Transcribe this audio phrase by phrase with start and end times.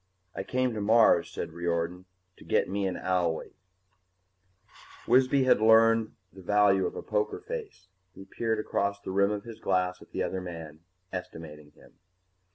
[0.35, 2.05] "I came to Mars," said Riordan,
[2.37, 3.53] "to get me an owlie."
[5.07, 7.87] Wisby had learned the value of a poker face.
[8.15, 10.79] He peered across the rim of his glass at the other man,
[11.13, 11.99] estimating him.